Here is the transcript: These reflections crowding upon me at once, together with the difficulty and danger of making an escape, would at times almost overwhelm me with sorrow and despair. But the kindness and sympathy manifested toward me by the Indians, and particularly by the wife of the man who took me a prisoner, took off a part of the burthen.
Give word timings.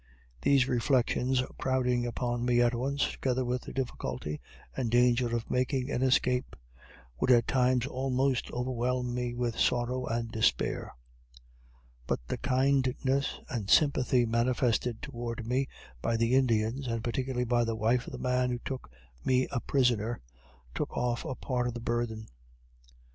These 0.41 0.67
reflections 0.67 1.43
crowding 1.59 2.07
upon 2.07 2.43
me 2.43 2.59
at 2.59 2.73
once, 2.73 3.11
together 3.11 3.45
with 3.45 3.61
the 3.61 3.71
difficulty 3.71 4.41
and 4.75 4.89
danger 4.89 5.35
of 5.35 5.51
making 5.51 5.91
an 5.91 6.01
escape, 6.01 6.55
would 7.19 7.29
at 7.29 7.45
times 7.45 7.85
almost 7.85 8.49
overwhelm 8.49 9.13
me 9.13 9.35
with 9.35 9.59
sorrow 9.59 10.07
and 10.07 10.31
despair. 10.31 10.95
But 12.07 12.19
the 12.27 12.39
kindness 12.39 13.41
and 13.47 13.69
sympathy 13.69 14.25
manifested 14.25 15.03
toward 15.03 15.45
me 15.45 15.67
by 16.01 16.17
the 16.17 16.33
Indians, 16.33 16.87
and 16.87 17.03
particularly 17.03 17.45
by 17.45 17.63
the 17.63 17.75
wife 17.75 18.07
of 18.07 18.11
the 18.13 18.17
man 18.17 18.49
who 18.49 18.57
took 18.65 18.89
me 19.23 19.47
a 19.51 19.59
prisoner, 19.59 20.19
took 20.73 20.97
off 20.97 21.25
a 21.25 21.35
part 21.35 21.67
of 21.67 21.75
the 21.75 21.79
burthen. 21.79 22.25